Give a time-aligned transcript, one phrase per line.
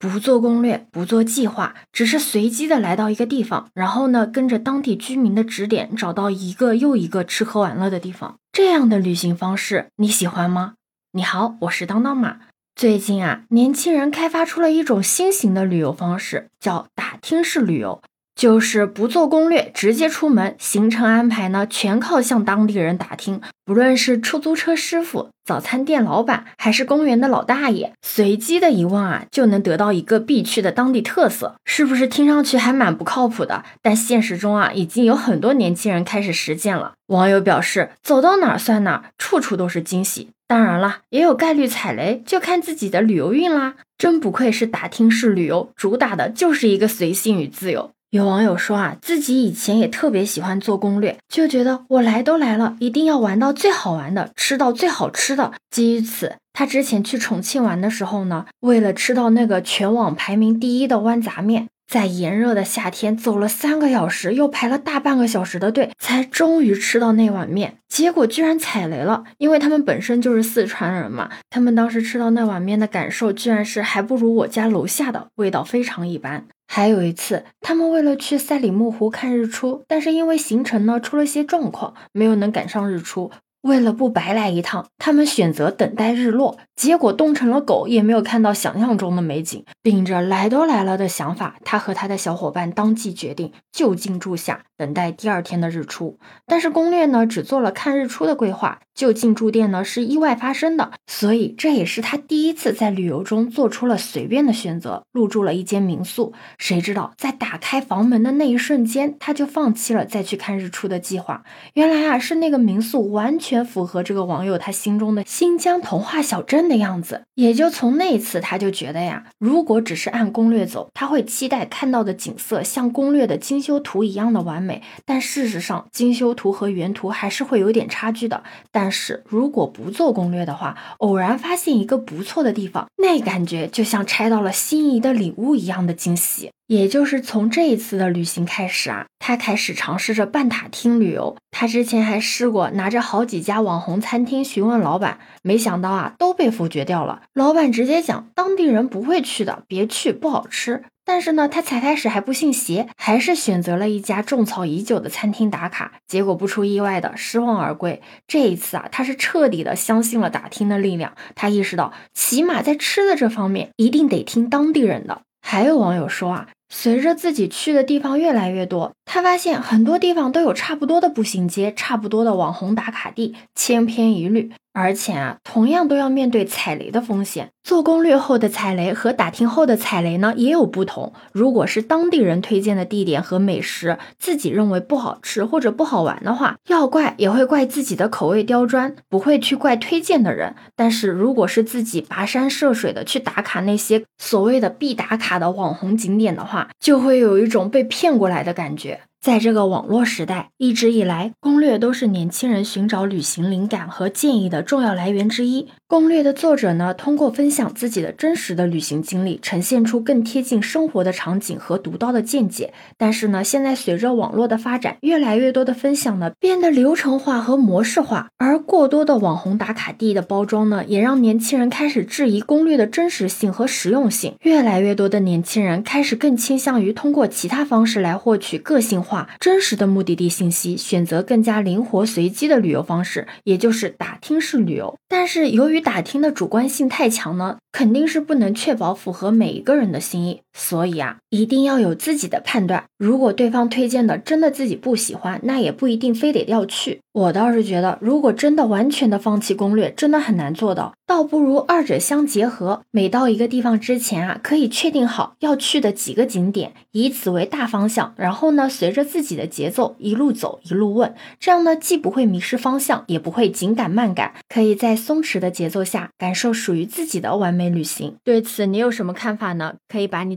[0.00, 8.36] 不做攻略，不做计划，只是随机的来到一个地方，然后呢，跟着当地居民的指点，找到一个又一个吃喝玩乐的地方。
[8.50, 10.72] 这样的旅行方式你喜欢吗？
[11.12, 12.38] 你好，我是当当马。
[12.74, 18.00] 最近啊，年轻人开发出了一种新型的旅游方式，叫打听式旅游。
[18.40, 23.38] 就是不做攻略，直接出门，行程安排呢全靠向当地人打听。
[23.66, 33.62] 不论是出租车师傅、早餐店老板，还是公园的老大爷，随机的一问啊，就能得到一个必去的当地特色，是不是听上去还蛮不靠谱的？
[33.82, 36.94] 但现实中啊，已经有很多年轻人开始实践了。
[37.08, 40.30] 网友表示，走到哪儿算哪儿，处处都是惊喜。
[40.48, 43.74] 当然了，也有概率踩雷，就看自己的旅游运啦。
[43.98, 47.90] 真不愧是打听式旅游，主打的就是一个随性与自由。
[48.10, 55.52] 有网友说啊，自己以前也特别喜欢做攻略，就觉得我来都来了，一定要玩到最好玩的，吃到最好吃的。
[55.70, 61.68] 基于此，他之前去重庆玩的时候呢，为了吃到那个全网排名第一的豌杂面。
[61.90, 67.78] 在炎热的夏天，走了三个小时，又排了大半个小时的队，才终于吃到那碗面。
[67.88, 71.28] 结果居然踩雷了，因为他们本身就是四川人嘛。
[71.50, 76.46] 他们当时吃到那碗面的感受，居然是还不如我家楼下的，味道非常一般。
[76.68, 83.32] 还有一次，他们为了去赛里木湖看日出，但是因为行程呢出了些状况，没有能赶上日出。
[83.62, 89.62] 为了不白来一趟，他们选择等待日落，结果冻成了狗，也没有看到想象中的美景。
[89.82, 96.18] 秉着来都来了的想法，他和他的小伙伴当即决定就近住下，等待第二天的日出。
[96.46, 106.32] 但是攻略呢，只做了看日出的规划，就近住店呢是意外发生的，所以这也是他第一次在旅游中做出了随便的选择，入住了一间民宿。
[106.56, 111.42] 谁知道在打开房门的那一瞬间，他就放弃了再去看日出的计划。
[111.74, 113.49] 原来啊，是那个民宿完全。
[113.50, 128.44] 全符合这个网友他心中的新疆童话小镇的样子，也就从那次他就觉得呀，如果只是按攻略走，他会期待看到的景色像攻略的精修图一样的完美，但事实上精修图和原图还是会有点差距的。
[128.70, 136.52] 但是如果不做攻略的话，偶然发现一个不错的地方，那感觉就像拆到了心仪的礼物一样的惊喜。
[136.70, 141.36] 也就是从这一次的旅行开始啊，他开始尝试着半塔听旅游。
[141.50, 147.22] 他之前还试过拿着好几家网红餐厅询问老板，没想到啊都被否决掉了。
[147.34, 150.84] 老板直接讲当地人不会去的，别去，不好吃。
[151.04, 155.94] 但是呢，他才开始还不信邪，还是选择了一家种草已久的餐厅打卡。
[156.06, 158.00] 结果不出意外的失望而归。
[158.28, 161.14] 这一次啊，他是彻底的相信了打听的力量。
[161.34, 165.22] 他意识到，起码在吃的这方面，一定得听当地人的。
[165.42, 166.46] 还有网友说啊。
[166.72, 174.52] 随着自己去的地方越来越多，他发现很多地方都有差不多的步行街，差不多的网红打卡地，千篇一律。
[174.72, 177.50] 而且啊，同样都要面对踩雷的风险。
[177.62, 181.12] 做攻略后的踩雷和打听后的踩雷呢，也有不同。
[181.32, 190.54] 如果是当地人推荐的地点和美食，自己认为不好吃或者不好玩的话，要怪也会怪自己的口味刁钻，不会去怪推荐的人。
[190.74, 199.00] 但是如果是自己跋山涉水的去打卡那些所谓的必打卡的网红景点的话，就会有一种被骗过来的感觉。
[199.22, 205.68] 在这个网络时代，一直以来，攻略都是年轻人寻找旅行灵感和建议的重要来源之一。
[205.86, 212.72] 攻略的作者呢，通过分享自己的真实的旅行经历，呈现出更贴近生活的场景和独到的见解。
[212.96, 224.34] 但是呢，现在随着网络的发展，越来越多的分享呢，变得流程化和模式化，而过多的网红打卡地的包装呢，也让年轻人开始质疑攻略的真实性和实用性。
[224.40, 234.96] 越来越多的年轻人开始更倾向于通过其他方式来获取个性化真实的目的地信息，选择更加灵活随机的旅游方式，也就是打听式旅游。
[235.08, 242.84] 但是由于打听的主观性太强呢，肯定是不能确保符合每一个人的心意，所以啊，一定要有自己的判断。
[242.98, 247.00] 如果对方推荐的真的自己不喜欢，那也不一定非得要去。
[247.12, 250.92] 我倒是觉得，如果真的完全的放弃攻略，真的很难做到。
[251.06, 252.82] 倒不如二者相结合。
[252.92, 268.14] 每到一个地方之前啊，可以确定好要去的几个景点，以此为大方向，然后呢，随着自己的节奏一路走一路问，这样呢，既不会迷失方向，也不会紧赶慢赶，可以在松弛的节奏下感受属于自己的完美旅行。
[268.22, 269.74] 对此你有什么看法呢？
[269.88, 270.36] 可以把你